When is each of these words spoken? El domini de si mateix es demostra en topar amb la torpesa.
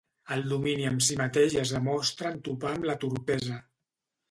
El 0.35 0.39
domini 0.53 0.87
de 0.93 1.03
si 1.07 1.17
mateix 1.19 1.59
es 1.65 1.75
demostra 1.77 2.33
en 2.33 2.41
topar 2.49 2.73
amb 2.73 2.91
la 2.93 2.99
torpesa. 3.07 3.63